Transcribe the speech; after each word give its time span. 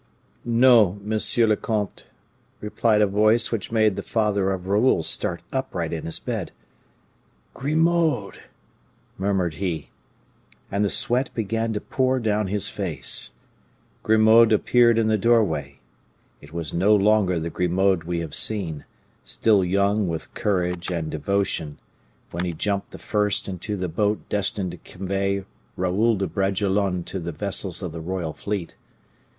"No, 0.43 0.97
monsieur 1.03 1.45
le 1.45 1.55
comte," 1.55 2.07
replied 2.59 3.03
a 3.03 3.05
voice 3.05 3.51
which 3.51 3.71
made 3.71 3.95
the 3.95 4.01
father 4.01 4.49
of 4.51 4.65
Raoul 4.65 5.03
start 5.03 5.43
upright 5.53 5.93
in 5.93 6.05
his 6.05 6.17
bed. 6.17 6.51
"Grimaud!" 7.53 8.39
murmured 9.19 9.53
he. 9.61 9.91
And 10.71 10.83
the 10.83 10.89
sweat 10.89 11.29
began 11.35 11.71
to 11.73 11.79
pour 11.79 12.19
down 12.19 12.47
his 12.47 12.67
face. 12.67 13.35
Grimaud 14.01 14.51
appeared 14.51 14.97
in 14.97 15.07
the 15.07 15.19
doorway. 15.19 15.79
It 16.41 16.51
was 16.51 16.73
no 16.73 16.95
longer 16.95 17.39
the 17.39 17.51
Grimaud 17.51 18.05
we 18.05 18.21
have 18.21 18.33
seen, 18.33 18.85
still 19.23 19.63
young 19.63 20.07
with 20.07 20.33
courage 20.33 20.89
and 20.89 21.11
devotion, 21.11 21.77
when 22.31 22.43
he 22.43 22.53
jumped 22.53 22.89
the 22.89 22.97
first 22.97 23.47
into 23.47 23.77
the 23.77 23.87
boat 23.87 24.27
destined 24.29 24.71
to 24.71 24.77
convey 24.77 25.45
Raoul 25.77 26.15
de 26.15 26.25
Bragelonne 26.25 27.03
to 27.03 27.19
the 27.19 27.31
vessels 27.31 27.83
of 27.83 27.91
the 27.91 28.01
royal 28.01 28.33
fleet. 28.33 28.75